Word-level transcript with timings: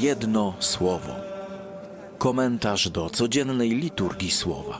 Jedno 0.00 0.54
słowo. 0.58 1.12
Komentarz 2.18 2.90
do 2.90 3.10
codziennej 3.10 3.70
liturgii 3.70 4.30
słowa. 4.30 4.78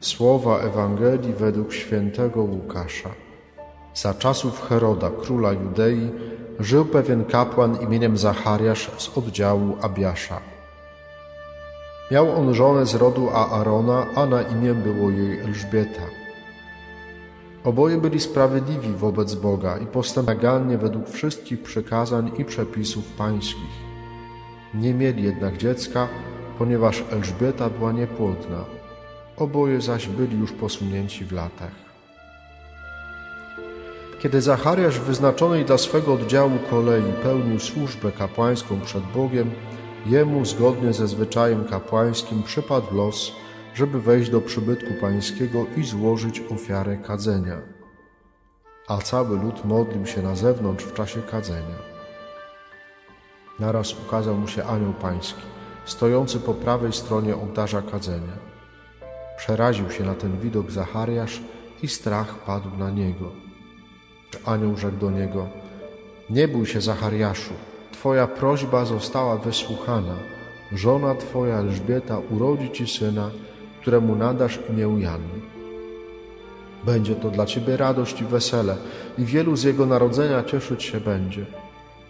Słowa 0.00 0.58
Ewangelii 0.58 1.32
według 1.32 1.72
świętego 1.72 2.42
Łukasza. 2.42 3.10
Za 3.94 4.14
czasów 4.14 4.68
Heroda, 4.68 5.10
króla 5.10 5.52
Judei, 5.52 6.10
żył 6.58 6.84
pewien 6.84 7.24
kapłan 7.24 7.82
imieniem 7.82 8.18
Zachariasz 8.18 8.90
z 8.98 9.18
oddziału 9.18 9.76
Abiasza. 9.82 10.40
Miał 12.10 12.36
on 12.36 12.54
żonę 12.54 12.86
z 12.86 12.94
rodu 12.94 13.30
Aarona, 13.30 14.06
a 14.14 14.26
na 14.26 14.42
imię 14.42 14.74
było 14.74 15.10
jej 15.10 15.40
Elżbieta. 15.40 16.02
Oboje 17.64 17.98
byli 17.98 18.20
sprawiedliwi 18.20 18.92
wobec 18.92 19.34
Boga 19.34 19.78
i 19.78 19.86
postępowanie 19.86 20.78
według 20.78 21.08
wszystkich 21.08 21.62
przykazań 21.62 22.32
i 22.38 22.44
przepisów 22.44 23.04
pańskich. 23.12 23.90
Nie 24.74 24.94
mieli 24.94 25.22
jednak 25.22 25.56
dziecka, 25.56 26.08
ponieważ 26.58 27.04
Elżbieta 27.10 27.70
była 27.70 27.92
niepłodna. 27.92 28.64
Oboje 29.36 29.80
zaś 29.80 30.06
byli 30.06 30.38
już 30.38 30.52
posunięci 30.52 31.24
w 31.24 31.32
latach. 31.32 31.90
Kiedy 34.22 34.40
Zachariasz 34.40 34.98
w 34.98 35.04
wyznaczonej 35.04 35.64
dla 35.64 35.78
swego 35.78 36.14
oddziału 36.14 36.58
kolei 36.70 37.12
pełnił 37.22 37.58
służbę 37.58 38.12
kapłańską 38.12 38.80
przed 38.80 39.04
Bogiem, 39.04 39.50
jemu 40.06 40.44
zgodnie 40.44 40.92
ze 40.92 41.08
zwyczajem 41.08 41.64
kapłańskim 41.64 42.42
przypadł 42.42 42.94
los, 42.94 43.32
żeby 43.74 44.00
wejść 44.00 44.30
do 44.30 44.40
przybytku 44.40 44.94
pańskiego 45.00 45.66
i 45.76 45.84
złożyć 45.84 46.42
ofiarę 46.50 46.96
kadzenia. 46.96 47.60
A 48.88 48.98
cały 48.98 49.38
lud 49.38 49.64
modlił 49.64 50.06
się 50.06 50.22
na 50.22 50.36
zewnątrz 50.36 50.84
w 50.84 50.94
czasie 50.94 51.22
kadzenia. 51.22 51.78
Naraz 53.58 53.94
ukazał 54.06 54.36
mu 54.36 54.48
się 54.48 54.64
anioł 54.64 54.92
pański, 54.92 55.42
stojący 55.84 56.40
po 56.40 56.54
prawej 56.54 56.92
stronie 56.92 57.36
ołtarza 57.36 57.82
kadzenia. 57.82 58.36
Przeraził 59.36 59.90
się 59.90 60.04
na 60.04 60.14
ten 60.14 60.40
widok 60.40 60.70
Zachariasz 60.70 61.40
i 61.82 61.88
strach 61.88 62.34
padł 62.38 62.70
na 62.78 62.90
niego. 62.90 63.32
Anioł 64.44 64.76
rzekł 64.76 64.96
do 64.96 65.10
niego: 65.10 65.48
Nie 66.30 66.48
bój 66.48 66.66
się, 66.66 66.80
Zachariaszu, 66.80 67.52
Twoja 67.92 68.26
prośba 68.26 68.84
została 68.84 69.36
wysłuchana. 69.36 70.14
Żona 70.72 71.14
Twoja 71.14 71.56
Elżbieta 71.56 72.18
urodzi 72.30 72.70
Ci 72.70 72.86
syna, 72.86 73.30
któremu 73.80 74.16
nadasz 74.16 74.58
imię 74.70 75.02
Jan. 75.02 75.20
Będzie 76.84 77.14
to 77.14 77.30
dla 77.30 77.46
Ciebie 77.46 77.76
radość 77.76 78.20
i 78.20 78.24
wesele, 78.24 78.76
i 79.18 79.24
wielu 79.24 79.56
z 79.56 79.62
jego 79.62 79.86
narodzenia 79.86 80.44
cieszyć 80.44 80.82
się 80.82 81.00
będzie. 81.00 81.46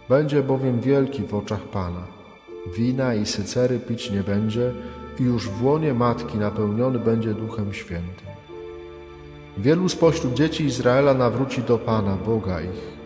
Będzie 0.09 0.43
bowiem 0.43 0.81
wielki 0.81 1.23
w 1.23 1.35
oczach 1.35 1.63
Pana. 1.63 2.03
Wina 2.77 3.15
i 3.15 3.27
sycery 3.27 3.79
pić 3.79 4.11
nie 4.11 4.23
będzie, 4.23 4.73
i 5.21 5.23
już 5.23 5.49
w 5.49 5.65
łonie 5.65 5.95
matki 5.95 6.39
napełniony 6.39 6.99
będzie 6.99 7.35
Duchem 7.35 7.73
Świętym. 7.73 8.27
Wielu 9.59 9.89
spośród 9.89 10.35
dzieci 10.35 10.65
Izraela 10.65 11.15
nawróci 11.15 11.63
do 11.63 11.79
Pana, 11.79 12.17
Boga 12.17 12.61
ich. 12.61 13.01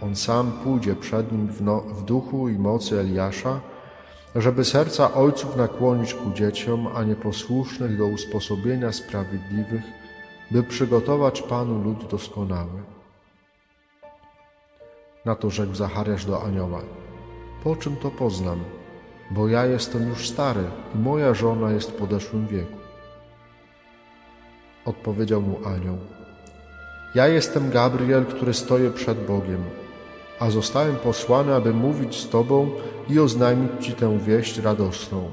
On 0.00 0.16
sam 0.16 0.52
pójdzie 0.64 0.94
przed 0.94 1.32
nim 1.32 1.46
w, 1.46 1.62
no, 1.62 1.80
w 1.80 2.04
duchu 2.04 2.48
i 2.48 2.58
mocy 2.58 3.00
Eliasza, 3.00 3.60
żeby 4.34 4.64
serca 4.64 5.14
ojców 5.14 5.56
nakłonić 5.56 6.14
ku 6.14 6.30
dzieciom, 6.30 6.88
a 6.94 7.02
nieposłusznych 7.02 7.98
do 7.98 8.06
usposobienia 8.06 8.92
sprawiedliwych, 8.92 9.82
by 10.50 10.62
przygotować 10.62 11.42
Panu 11.42 11.82
lud 11.82 12.06
doskonały. 12.10 12.82
Na 15.24 15.34
to 15.34 15.50
rzekł 15.50 15.74
Zachariasz 15.74 16.24
do 16.24 16.42
anioła: 16.42 16.80
Po 17.64 17.76
czym 17.76 17.96
to 17.96 18.10
poznam? 18.10 18.60
Bo 19.30 19.48
ja 19.48 19.66
jestem 19.66 20.08
już 20.08 20.28
stary 20.28 20.64
i 20.94 20.98
moja 20.98 21.34
żona 21.34 21.72
jest 21.72 21.90
w 21.90 21.94
podeszłym 21.94 22.46
wieku. 22.46 22.78
Odpowiedział 24.84 25.42
mu 25.42 25.58
anioł: 25.66 25.98
Ja 27.14 27.28
jestem 27.28 27.70
Gabriel, 27.70 28.24
który 28.26 28.54
stoję 28.54 28.90
przed 28.90 29.26
Bogiem, 29.26 29.64
a 30.44 30.50
zostałem 30.50 30.96
posłany, 30.96 31.54
aby 31.54 31.74
mówić 31.74 32.20
z 32.20 32.28
Tobą 32.28 32.70
i 33.08 33.18
oznajmić 33.18 33.86
Ci 33.86 33.92
tę 33.92 34.18
wieść 34.18 34.58
radosną. 34.58 35.32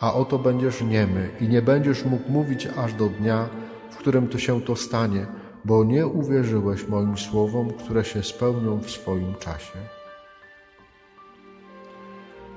A 0.00 0.14
oto 0.14 0.38
będziesz 0.38 0.82
niemy 0.82 1.28
i 1.40 1.48
nie 1.48 1.62
będziesz 1.62 2.04
mógł 2.04 2.32
mówić 2.32 2.68
aż 2.76 2.94
do 2.94 3.06
dnia, 3.08 3.48
w 3.90 3.96
którym 3.96 4.28
to 4.28 4.38
się 4.38 4.60
to 4.60 4.76
stanie, 4.76 5.26
bo 5.64 5.84
nie 5.84 6.06
uwierzyłeś 6.06 6.88
moim 6.88 7.18
słowom, 7.18 7.70
które 7.70 8.04
się 8.04 8.22
spełnią 8.22 8.80
w 8.80 8.90
swoim 8.90 9.34
czasie. 9.34 9.78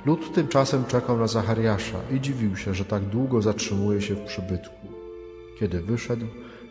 Lud 0.06 0.34
tymczasem 0.34 0.85
czekał 0.85 1.18
na 1.18 1.28
Zachariasza 1.28 1.97
i 2.12 2.22
dziwił 2.22 2.57
się, 2.57 2.74
że 2.74 2.85
tak 2.85 3.03
długo 3.03 3.41
zatrzymuje 3.41 4.01
się 4.01 4.16
w 4.16 4.22
przybytku. 4.22 4.88
Kiedy 5.59 5.81
wyszedł, 5.81 6.25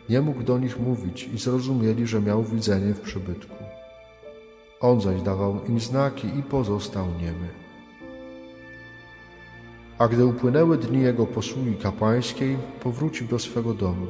nie 0.09 0.21
mógł 0.21 0.43
do 0.43 0.59
nich 0.59 0.79
mówić 0.79 1.29
i 1.33 1.37
zrozumieli, 1.37 2.07
że 2.07 2.21
miał 2.21 2.43
widzenie 2.43 2.93
w 2.93 3.01
przybytku. 3.01 3.62
On 4.83 5.01
zaś 5.01 5.21
dawał 5.21 5.59
im 5.69 5.79
znaki 5.79 6.27
i 6.27 6.43
pozostał 6.43 7.05
niemy. 7.21 7.47
A 9.97 10.07
gdy 10.07 10.25
upłynęły 10.25 10.77
dni 10.77 11.01
jego 11.01 11.25
posługi 11.25 11.75
kapłańskiej, 11.75 12.57
powrócił 12.83 13.27
do 13.27 13.39
swego 13.39 13.73
domu. 13.73 14.07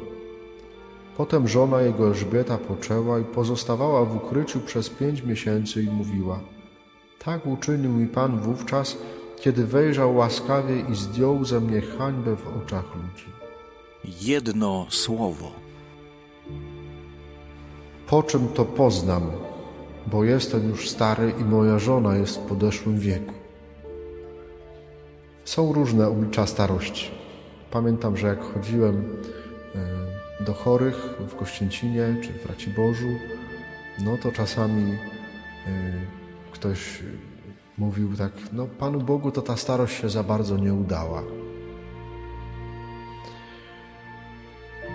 Potem 1.17 1.47
żona 1.47 1.81
jego 1.81 2.07
Elżbieta 2.07 2.57
poczęła 2.57 3.19
i 3.19 3.23
pozostawała 3.23 4.06
w 4.06 4.16
ukryciu 4.16 4.59
przez 4.59 4.89
pięć 4.89 5.23
miesięcy 5.23 5.83
i 5.83 5.89
mówiła– 5.89 6.39
tak 7.25 7.45
uczynił 7.45 7.91
mi 7.91 8.07
Pan 8.07 8.39
wówczas, 8.39 8.97
kiedy 9.39 9.66
wejrzał 9.66 10.16
łaskawie 10.16 10.79
i 10.91 10.95
zdjął 10.95 11.45
ze 11.45 11.59
mnie 11.59 11.81
hańbę 11.81 12.35
w 12.35 12.57
oczach 12.57 12.85
ludzi. 12.95 13.25
Jedno 14.22 14.85
słowo. 14.89 15.51
Po 18.07 18.23
czym 18.23 18.47
to 18.47 18.66
poznam, 18.66 19.31
bo 20.08 20.24
jestem 20.24 20.69
już 20.69 20.90
stary 20.90 21.34
i 21.41 21.44
moja 21.44 21.80
żona 21.80 22.16
jest 22.16 22.38
w 22.38 22.40
podeszłym 22.40 23.00
wieku. 23.00 23.34
Są 25.46 25.74
różne 25.74 26.08
oblicza 26.08 26.47
starości. 26.47 27.12
Pamiętam, 27.72 28.18
że 28.18 28.28
jak 28.28 28.44
chodziłem 28.44 29.18
e, 30.40 30.44
do 30.44 30.53
chorych 30.53 30.96
w 31.19 31.36
Kościęcinie 31.36 32.16
czy 32.22 32.34
w 32.34 32.46
Raciborzu, 32.46 33.09
no 34.06 34.18
to 34.18 34.31
czasami 34.31 34.92
e, 34.92 34.97
ktoś 36.52 37.00
mówił 37.78 38.16
tak, 38.18 38.31
no 38.53 38.68
Panu 38.80 39.02
Bogu 39.02 39.31
to 39.31 39.42
ta 39.42 39.58
starość 39.58 40.02
się 40.02 40.09
za 40.09 40.24
bardzo 40.24 40.58
nie 40.58 40.74
udała. 40.74 41.24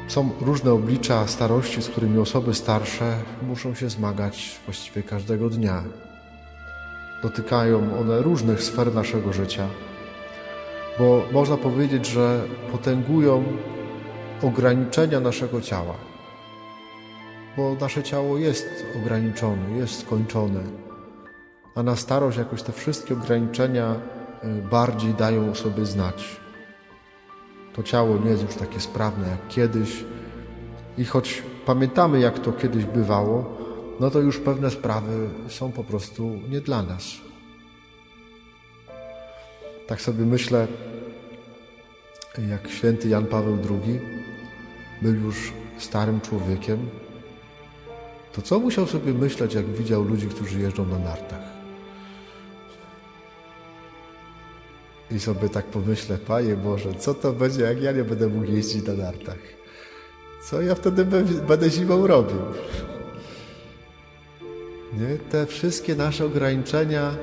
Są 0.08 0.30
różne 0.40 0.72
oblicza 0.72 1.26
starości, 1.26 1.82
z 1.82 1.88
którymi 1.88 2.18
osoby 2.18 2.54
starsze 2.54 3.16
muszą 3.42 3.74
się 3.74 3.90
zmagać 3.90 4.60
właściwie 4.64 5.02
każdego 5.02 5.50
dnia. 5.50 5.82
Dotykają 7.22 7.98
one 8.00 8.22
różnych 8.22 8.62
sfer 8.62 8.94
naszego 8.94 9.32
życia, 9.32 9.68
bo 10.98 11.22
można 11.32 11.56
powiedzieć, 11.56 12.06
że 12.06 12.44
potęgują 12.72 13.44
ograniczenia 14.42 15.20
naszego 15.20 15.60
ciała. 15.60 15.94
Bo 17.56 17.76
nasze 17.80 18.02
ciało 18.02 18.38
jest 18.38 18.68
ograniczone, 18.96 19.70
jest 19.76 20.00
skończone 20.00 20.88
a 21.78 21.82
na 21.82 21.96
starość 21.96 22.38
jakoś 22.38 22.62
te 22.62 22.72
wszystkie 22.72 23.14
ograniczenia 23.14 23.94
y, 24.44 24.62
bardziej 24.70 25.14
dają 25.14 25.50
o 25.50 25.54
sobie 25.54 25.86
znać. 25.86 26.40
To 27.78 27.82
ciało 27.82 28.18
nie 28.18 28.30
jest 28.30 28.42
już 28.42 28.54
takie 28.54 28.80
sprawne 28.80 29.28
jak 29.28 29.48
kiedyś 29.48 30.04
i 30.98 31.04
choć 31.04 31.42
pamiętamy, 31.66 32.20
jak 32.20 32.38
to 32.38 32.52
kiedyś 32.52 32.84
bywało, 32.84 33.56
no 34.00 34.10
to 34.10 34.20
już 34.20 34.38
pewne 34.38 34.70
sprawy 34.70 35.28
są 35.48 35.72
po 35.72 35.84
prostu 35.84 36.30
nie 36.48 36.60
dla 36.60 36.82
nas. 36.82 37.04
Tak 39.86 40.00
sobie 40.00 40.24
myślę, 40.24 40.66
jak 42.48 42.68
święty 42.68 43.08
Jan 43.08 43.26
Paweł 43.26 43.58
II 43.70 44.00
był 45.02 45.14
już 45.14 45.52
starym 45.78 46.20
człowiekiem, 46.20 46.88
to 48.32 48.42
co 48.42 48.58
musiał 48.58 48.86
sobie 48.86 49.14
myśleć, 49.14 49.54
jak 49.54 49.66
widział 49.66 50.04
ludzi, 50.04 50.26
którzy 50.26 50.60
jeżdżą 50.60 50.86
na 50.86 50.98
nartach? 50.98 51.47
I 55.10 55.20
sobie 55.20 55.48
tak 55.48 55.64
pomyślę, 55.64 56.18
Panie 56.18 56.56
Boże, 56.56 56.94
co 56.94 57.14
to 57.14 57.32
będzie, 57.32 57.62
jak 57.62 57.82
ja 57.82 57.92
nie 57.92 58.04
będę 58.04 58.28
mógł 58.28 58.52
jeździć 58.52 58.86
na 58.86 58.94
nartach? 58.94 59.38
Co 60.42 60.62
ja 60.62 60.74
wtedy 60.74 61.04
będę 61.48 61.70
zimą 61.70 62.06
robił? 62.06 62.40
Nie? 64.92 65.18
Te 65.30 65.46
wszystkie 65.46 65.94
nasze 65.94 66.24
ograniczenia 66.24 67.16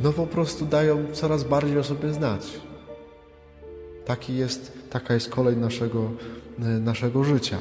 no 0.00 0.12
po 0.12 0.26
prostu 0.26 0.66
dają 0.66 1.06
coraz 1.12 1.44
bardziej 1.44 1.78
o 1.78 1.84
sobie 1.84 2.12
znać. 2.12 2.60
Taki 4.04 4.36
jest, 4.36 4.72
taka 4.90 5.14
jest 5.14 5.28
kolej 5.28 5.56
naszego, 5.56 6.10
naszego 6.58 7.24
życia. 7.24 7.58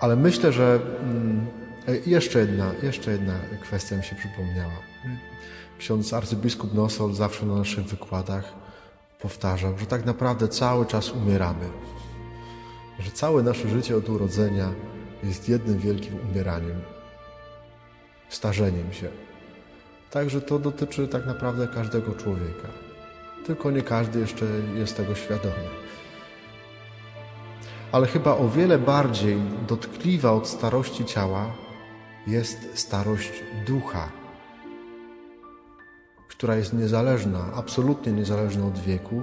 Ale 0.00 0.16
myślę, 0.16 0.52
że 0.52 0.80
mm, 1.02 1.46
E, 1.88 1.96
Jeszcze 2.06 2.38
jedna, 2.38 2.72
jeszcze 2.82 3.12
jedna 3.12 3.34
kwestia 3.62 3.96
mi 3.96 4.02
się 4.02 4.16
przypomniała. 4.16 4.72
Ksiądz 5.78 6.12
arcybiskup 6.12 6.74
Nosol 6.74 7.14
zawsze 7.14 7.46
na 7.46 7.54
naszych 7.54 7.84
wykładach 7.84 8.52
powtarzał, 9.20 9.78
że 9.78 9.86
tak 9.86 10.04
naprawdę 10.04 10.48
cały 10.48 10.86
czas 10.86 11.10
umieramy. 11.10 11.70
Że 12.98 13.10
całe 13.10 13.42
nasze 13.42 13.68
życie 13.68 13.96
od 13.96 14.08
urodzenia 14.08 14.72
jest 15.24 15.48
jednym 15.48 15.78
wielkim 15.78 16.18
umieraniem, 16.30 16.80
starzeniem 18.28 18.92
się. 18.92 19.08
Także 20.10 20.40
to 20.40 20.58
dotyczy 20.58 21.08
tak 21.08 21.26
naprawdę 21.26 21.68
każdego 21.68 22.14
człowieka. 22.14 22.68
Tylko 23.46 23.70
nie 23.70 23.82
każdy 23.82 24.20
jeszcze 24.20 24.44
jest 24.74 24.96
tego 24.96 25.14
świadomy. 25.14 25.68
Ale 27.92 28.06
chyba 28.06 28.36
o 28.36 28.48
wiele 28.48 28.78
bardziej 28.78 29.36
dotkliwa 29.68 30.32
od 30.32 30.48
starości 30.48 31.04
ciała 31.04 31.46
jest 32.26 32.58
starość 32.74 33.32
ducha, 33.66 34.08
która 36.42 36.56
jest 36.56 36.72
niezależna, 36.72 37.44
absolutnie 37.54 38.12
niezależna 38.12 38.66
od 38.66 38.78
wieku 38.78 39.22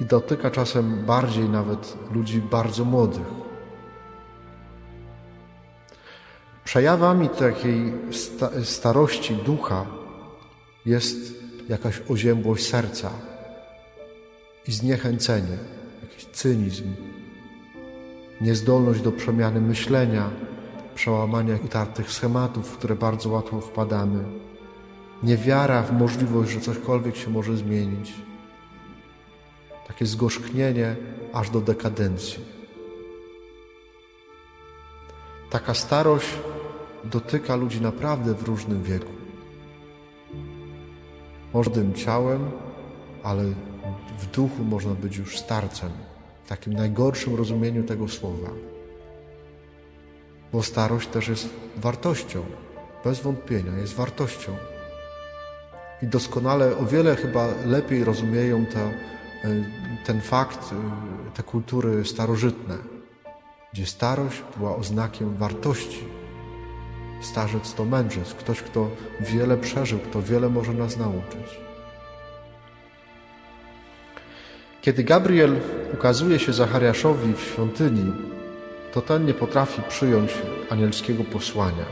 i 0.00 0.04
dotyka 0.04 0.50
czasem 0.50 1.04
bardziej 1.06 1.48
nawet 1.48 1.96
ludzi 2.12 2.40
bardzo 2.40 2.84
młodych. 2.84 3.26
Przejawami 6.64 7.28
takiej 7.28 7.92
sta 8.10 8.50
starości 8.62 9.34
ducha 9.34 9.86
jest 10.86 11.16
jakaś 11.68 12.02
oziębłość 12.08 12.68
serca 12.68 13.10
i 14.68 14.72
zniechęcenie, 14.72 15.58
jakiś 16.02 16.26
cynizm, 16.26 16.94
niezdolność 18.40 19.00
do 19.00 19.12
przemiany 19.12 19.60
myślenia, 19.60 20.30
przełamania 20.94 21.58
utartych 21.64 22.12
schematów, 22.12 22.68
w 22.68 22.76
które 22.76 22.94
bardzo 22.94 23.30
łatwo 23.30 23.60
wpadamy, 23.60 24.44
niewiara 25.24 25.82
w 25.82 25.92
możliwość, 25.92 26.50
że 26.52 26.60
cośkolwiek 26.60 27.16
się 27.16 27.30
może 27.30 27.56
zmienić, 27.56 28.12
takie 29.88 30.06
zgorzknienie 30.06 30.96
aż 31.32 31.50
do 31.50 31.60
dekadencji. 31.60 32.44
Taka 35.50 35.74
starość 35.74 36.26
dotyka 37.04 37.56
ludzi 37.56 37.80
naprawdę 37.80 38.34
w 38.34 38.42
różnym 38.42 38.82
wieku. 38.82 39.12
Młodym 41.52 41.94
ciałem, 41.94 42.50
ale 43.22 43.44
w 44.18 44.26
duchu 44.26 44.64
można 44.64 44.94
być 44.94 45.16
już 45.16 45.38
starcem, 45.38 45.90
w 46.44 46.48
takim 46.48 46.72
najgorszym 46.72 47.34
rozumieniu 47.34 47.84
tego 47.84 48.08
słowa. 48.08 48.48
Bo 50.52 50.62
starość 50.62 51.08
też 51.08 51.28
jest 51.28 51.48
wartością, 51.76 52.44
bez 53.04 53.20
wątpienia, 53.20 53.76
jest 53.76 53.94
wartością. 53.94 54.56
I 56.02 56.06
doskonale, 56.06 56.76
o 56.76 56.86
wiele 56.86 57.16
chyba 57.16 57.48
lepiej 57.66 58.04
rozumieją 58.04 58.66
te, 58.66 58.90
ten 60.04 60.20
fakt 60.20 60.74
te 61.34 61.42
kultury 61.42 62.04
starożytne, 62.04 62.78
gdzie 63.72 63.86
starość 63.86 64.42
była 64.56 64.76
oznakiem 64.76 65.36
wartości. 65.36 66.04
Starzec 67.20 67.74
to 67.74 67.84
mędrzec, 67.84 68.34
ktoś, 68.34 68.62
kto 68.62 68.90
wiele 69.20 69.56
przeżył, 69.56 69.98
kto 69.98 70.22
wiele 70.22 70.48
może 70.48 70.72
nas 70.72 70.96
nauczyć. 70.96 71.60
Kiedy 74.82 75.04
Gabriel 75.04 75.60
ukazuje 75.94 76.38
się 76.38 76.52
Zachariaszowi 76.52 77.34
w 77.34 77.40
świątyni, 77.40 78.12
to 78.92 79.02
ten 79.02 79.26
nie 79.26 79.34
potrafi 79.34 79.82
przyjąć 79.82 80.34
anielskiego 80.70 81.24
posłania. 81.24 81.84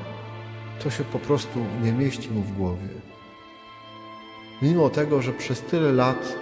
To 0.84 0.90
się 0.90 1.04
po 1.04 1.18
prostu 1.18 1.58
nie 1.82 1.92
mieści 1.92 2.30
mu 2.30 2.42
w 2.42 2.56
głowie. 2.56 2.88
Mimo 4.62 4.90
tego, 4.90 5.22
że 5.22 5.32
przez 5.32 5.60
tyle 5.60 5.92
lat 5.92 6.36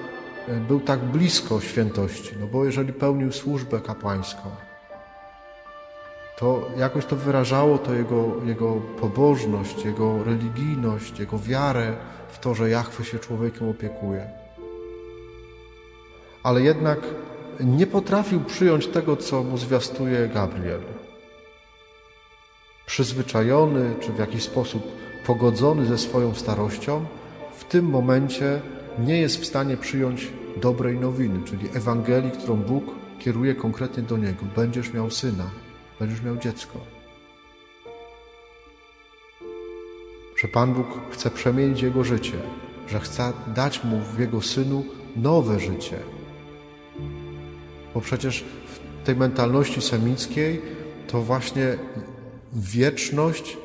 był 0.69 0.81
tak 0.81 1.01
blisko 1.01 1.61
świętości, 1.61 2.31
no 2.41 2.47
bo 2.47 2.65
jeżeli 2.65 2.93
pełnił 2.93 3.33
służbę 3.33 3.81
kapłańską, 3.81 4.51
to 6.39 6.71
jakoś 6.77 7.07
to 7.07 7.17
wyrażało 7.17 7.79
to 7.79 7.95
jego, 7.95 8.35
jego 8.45 8.75
pobożność, 8.75 9.85
jego 9.85 10.25
religijność, 10.25 11.19
jego 11.19 11.39
wiarę 11.39 11.97
w 12.29 12.39
to, 12.39 12.55
że 12.55 12.71
Jachwy 12.71 13.05
się 13.05 13.19
człowiekiem 13.19 13.69
opiekuje. 13.69 14.31
Ale 16.43 16.63
jednak 16.63 16.99
nie 17.61 17.87
potrafił 17.87 18.41
przyjąć 18.41 18.87
tego, 18.87 19.17
co 19.17 19.43
mu 19.43 19.59
zwiastuje 19.59 20.29
Gabriel. 20.29 20.81
Przyzwyczajony, 22.87 23.95
czy 24.01 24.13
w 24.13 24.19
jakiś 24.19 24.43
sposób 24.43 24.83
pogodzony 25.27 25.87
ze 25.87 25.99
swoją 25.99 26.35
starością, 26.35 27.07
w 27.61 27.65
tym 27.65 27.85
momencie 27.85 28.61
nie 28.99 29.21
jest 29.21 29.41
w 29.41 29.47
stanie 29.47 29.77
przyjąć 29.77 30.29
dobrej 30.57 30.99
nowiny, 30.99 31.41
czyli 31.45 31.69
Ewangelii, 31.75 32.31
którą 32.31 32.57
Bóg 32.57 32.85
kieruje 33.19 33.55
konkretnie 33.55 34.03
do 34.03 34.17
niego. 34.17 34.47
Będziesz 34.57 34.93
miał 34.93 35.11
syna, 35.11 35.51
będziesz 35.99 36.23
miał 36.23 36.37
dziecko. 36.37 36.79
Że 40.37 40.49
Pan 40.49 40.75
Bóg 40.75 40.87
chce 41.11 41.31
przemienić 41.31 41.83
jego 41.83 42.05
życie, 42.05 42.39
że 42.89 43.01
chce 43.01 43.33
dać 43.55 43.85
mu 43.85 44.01
w 44.01 44.19
jego 44.19 44.43
synu 44.43 44.85
nowe 45.17 45.61
życie. 45.61 45.99
Bo 47.95 48.01
przecież 48.01 48.45
w 48.67 49.07
tej 49.07 49.17
mentalności 49.17 49.83
semickiej 49.83 50.63
to 51.07 51.23
właśnie 51.23 51.79
wieczność 52.53 53.57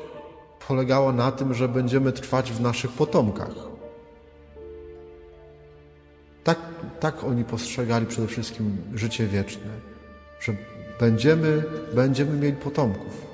polegała 0.68 1.12
na 1.12 1.32
tym, 1.32 1.54
że 1.54 1.68
będziemy 1.68 2.12
trwać 2.12 2.52
w 2.52 2.60
naszych 2.60 2.90
potomkach. 2.90 3.75
Tak, 6.46 6.58
tak 7.00 7.24
oni 7.24 7.44
postrzegali 7.44 8.06
przede 8.06 8.28
wszystkim 8.28 8.76
życie 8.94 9.26
wieczne, 9.26 9.70
że 10.40 10.56
będziemy, 11.00 11.62
będziemy 11.94 12.36
mieli 12.36 12.56
potomków. 12.56 13.26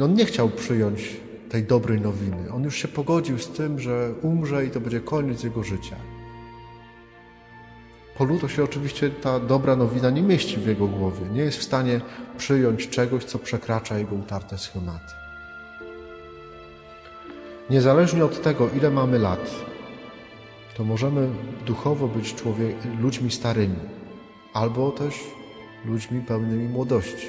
On 0.00 0.14
nie 0.14 0.24
chciał 0.24 0.48
przyjąć 0.48 1.16
tej 1.50 1.64
dobrej 1.64 2.00
nowiny. 2.00 2.52
On 2.52 2.64
już 2.64 2.76
się 2.76 2.88
pogodził 2.88 3.38
z 3.38 3.48
tym, 3.48 3.80
że 3.80 4.12
umrze 4.22 4.66
i 4.66 4.70
to 4.70 4.80
będzie 4.80 5.00
koniec 5.00 5.42
jego 5.42 5.62
życia. 5.62 5.96
Po 8.18 8.24
ludu 8.24 8.48
się 8.48 8.64
oczywiście 8.64 9.10
ta 9.10 9.40
dobra 9.40 9.76
nowina 9.76 10.10
nie 10.10 10.22
mieści 10.22 10.56
w 10.56 10.66
jego 10.66 10.86
głowie. 10.86 11.26
Nie 11.32 11.42
jest 11.42 11.58
w 11.58 11.62
stanie 11.62 12.00
przyjąć 12.38 12.88
czegoś, 12.88 13.24
co 13.24 13.38
przekracza 13.38 13.98
jego 13.98 14.16
utarte 14.16 14.58
schematy. 14.58 15.19
Niezależnie 17.70 18.24
od 18.24 18.42
tego, 18.42 18.68
ile 18.68 18.90
mamy 18.90 19.18
lat, 19.18 19.50
to 20.76 20.84
możemy 20.84 21.28
duchowo 21.66 22.08
być 22.08 22.34
człowiek, 22.34 22.76
ludźmi 23.00 23.30
starymi, 23.30 23.76
albo 24.54 24.90
też 24.90 25.14
ludźmi 25.84 26.20
pełnymi 26.20 26.68
młodości. 26.68 27.26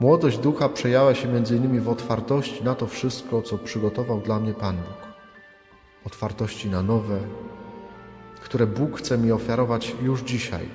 Młodość 0.00 0.38
ducha 0.38 0.68
przejawia 0.68 1.14
się 1.14 1.28
innymi 1.56 1.80
w 1.80 1.88
otwartości 1.88 2.64
na 2.64 2.74
to 2.74 2.86
wszystko, 2.86 3.42
co 3.42 3.58
przygotował 3.58 4.20
dla 4.20 4.40
mnie 4.40 4.54
Pan 4.54 4.76
Bóg. 4.76 5.08
Otwartości 6.06 6.70
na 6.70 6.82
nowe, 6.82 7.18
które 8.40 8.66
Bóg 8.66 8.98
chce 8.98 9.18
mi 9.18 9.32
ofiarować 9.32 9.94
już 10.02 10.20
dzisiaj. 10.20 10.68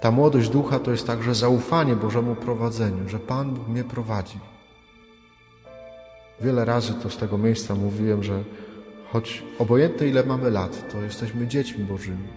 Ta 0.00 0.10
młodość 0.10 0.48
ducha 0.48 0.78
to 0.78 0.90
jest 0.90 1.06
także 1.06 1.34
zaufanie 1.34 1.96
Bożemu 1.96 2.34
prowadzeniu, 2.34 3.08
że 3.08 3.18
Pan 3.18 3.54
Bóg 3.54 3.68
mnie 3.68 3.84
prowadzi. 3.84 4.55
Wiele 6.40 6.64
razy 6.64 6.94
to 6.94 7.10
z 7.10 7.16
tego 7.16 7.38
miejsca 7.38 7.74
mówiłem, 7.74 8.22
że 8.22 8.44
choć 9.12 9.42
obojętne 9.58 10.06
ile 10.06 10.24
mamy 10.24 10.50
lat, 10.50 10.92
to 10.92 11.02
jesteśmy 11.02 11.46
dziećmi 11.46 11.84
Bożymi. 11.84 12.28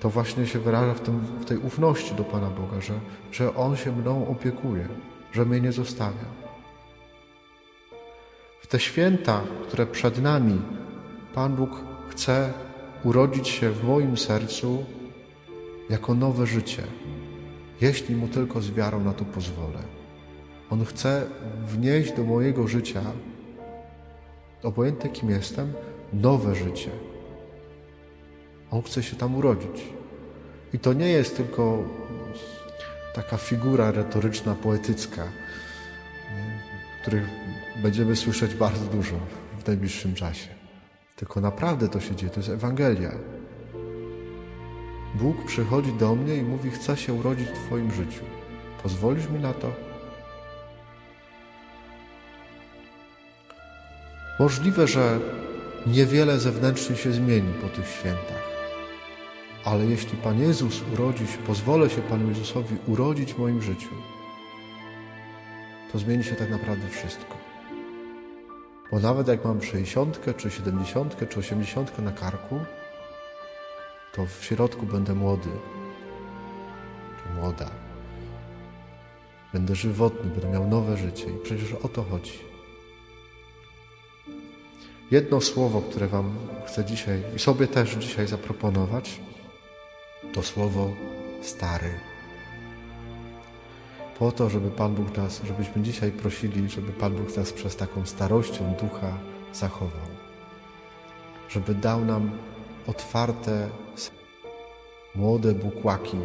To 0.00 0.10
właśnie 0.10 0.46
się 0.46 0.58
wyraża 0.58 0.94
w, 0.94 1.00
tym, 1.00 1.18
w 1.18 1.44
tej 1.44 1.58
ufności 1.58 2.14
do 2.14 2.24
Pana 2.24 2.50
Boga, 2.50 2.80
że, 2.80 2.94
że 3.32 3.54
On 3.54 3.76
się 3.76 3.92
mną 3.92 4.28
opiekuje, 4.28 4.88
że 5.32 5.44
mnie 5.44 5.60
nie 5.60 5.72
zostawia. 5.72 6.26
W 8.60 8.66
te 8.66 8.80
święta, 8.80 9.42
które 9.62 9.86
przed 9.86 10.22
nami, 10.22 10.60
Pan 11.34 11.56
Bóg 11.56 11.70
chce 12.08 12.52
urodzić 13.04 13.48
się 13.48 13.70
w 13.70 13.84
moim 13.84 14.16
sercu 14.16 14.84
jako 15.90 16.14
nowe 16.14 16.46
życie, 16.46 16.82
jeśli 17.80 18.16
Mu 18.16 18.28
tylko 18.28 18.60
z 18.60 18.70
wiarą 18.70 19.04
na 19.04 19.12
to 19.12 19.24
pozwolę. 19.24 19.78
On 20.70 20.84
chce 20.84 21.26
wnieść 21.64 22.12
do 22.12 22.24
mojego 22.24 22.68
życia, 22.68 23.02
obojętnie 24.62 25.10
kim 25.10 25.30
jestem, 25.30 25.72
nowe 26.12 26.54
życie. 26.54 26.90
On 28.70 28.82
chce 28.82 29.02
się 29.02 29.16
tam 29.16 29.36
urodzić. 29.36 29.82
I 30.72 30.78
to 30.78 30.92
nie 30.92 31.08
jest 31.08 31.36
tylko 31.36 31.84
taka 33.14 33.36
figura 33.36 33.90
retoryczna, 33.90 34.54
poetycka, 34.54 35.22
których 37.02 37.28
będziemy 37.82 38.16
słyszeć 38.16 38.54
bardzo 38.54 38.84
dużo 38.84 39.16
w 39.58 39.66
najbliższym 39.66 40.14
czasie. 40.14 40.48
Tylko 41.16 41.40
naprawdę 41.40 41.88
to 41.88 42.00
się 42.00 42.16
dzieje, 42.16 42.30
to 42.30 42.40
jest 42.40 42.50
Ewangelia. 42.50 43.12
Bóg 45.14 45.44
przychodzi 45.46 45.92
do 45.92 46.14
mnie 46.14 46.36
i 46.36 46.42
mówi: 46.42 46.70
Chcę 46.70 46.96
się 46.96 47.12
urodzić 47.12 47.48
w 47.48 47.66
Twoim 47.66 47.90
życiu. 47.90 48.24
Pozwolisz 48.82 49.28
mi 49.28 49.40
na 49.40 49.52
to? 49.52 49.85
Możliwe, 54.38 54.86
że 54.86 55.20
niewiele 55.86 56.38
zewnętrznie 56.38 56.96
się 56.96 57.12
zmieni 57.12 57.52
po 57.62 57.68
tych 57.68 57.88
świętach. 57.88 58.42
Ale 59.64 59.84
jeśli 59.86 60.18
Pan 60.18 60.40
Jezus 60.40 60.82
urodzi 60.92 61.26
się, 61.26 61.38
pozwolę 61.38 61.90
się 61.90 62.02
Panu 62.02 62.28
Jezusowi 62.28 62.76
urodzić 62.86 63.34
w 63.34 63.38
moim 63.38 63.62
życiu, 63.62 63.88
to 65.92 65.98
zmieni 65.98 66.24
się 66.24 66.34
tak 66.34 66.50
naprawdę 66.50 66.88
wszystko. 66.88 67.36
Bo 68.90 69.00
nawet 69.00 69.28
jak 69.28 69.44
mam 69.44 69.62
60, 69.62 70.20
czy 70.36 70.50
70, 70.50 71.28
czy 71.28 71.38
80 71.40 71.98
na 71.98 72.12
karku, 72.12 72.60
to 74.12 74.26
w 74.26 74.44
środku 74.44 74.86
będę 74.86 75.14
młody, 75.14 75.50
czy 77.22 77.40
młoda. 77.40 77.70
Będę 79.52 79.74
żywotny, 79.74 80.30
będę 80.30 80.48
miał 80.48 80.68
nowe 80.68 80.96
życie 80.96 81.26
i 81.30 81.44
przecież 81.44 81.72
o 81.72 81.88
to 81.88 82.02
chodzi. 82.02 82.55
Jedno 85.10 85.40
słowo, 85.40 85.80
które 85.80 86.06
Wam 86.06 86.34
chcę 86.66 86.84
dzisiaj 86.84 87.22
i 87.36 87.38
sobie 87.38 87.66
też 87.66 87.94
dzisiaj 87.94 88.26
zaproponować, 88.26 89.20
to 90.32 90.42
słowo 90.42 90.90
stary. 91.42 91.90
Po 94.18 94.32
to, 94.32 94.50
żeby 94.50 94.70
Pan 94.70 94.94
Bóg 94.94 95.16
nas, 95.16 95.42
żebyśmy 95.44 95.82
dzisiaj 95.82 96.12
prosili, 96.12 96.70
żeby 96.70 96.92
Pan 96.92 97.14
Bóg 97.14 97.36
nas 97.36 97.52
przez 97.52 97.76
taką 97.76 98.06
starością 98.06 98.74
ducha 98.80 99.18
zachował. 99.52 100.06
Żeby 101.48 101.74
dał 101.74 102.04
nam 102.04 102.30
otwarte, 102.86 103.68
młode 105.14 105.54
bukłaki, 105.54 106.18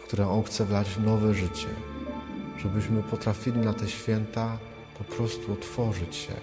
w 0.00 0.02
które 0.02 0.28
On 0.28 0.42
chce 0.42 0.64
wlać 0.64 0.98
nowe 1.06 1.34
życie. 1.34 1.68
Żebyśmy 2.58 3.02
potrafili 3.02 3.58
na 3.58 3.72
te 3.72 3.88
święta 3.88 4.58
po 4.98 5.04
prostu 5.04 5.52
otworzyć 5.52 6.16
się 6.16 6.34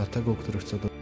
na 0.00 0.06
tego, 0.06 0.34
który 0.34 0.58
chce 0.58 0.78
do 0.78 0.99